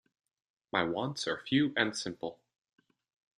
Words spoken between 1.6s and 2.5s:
and simple.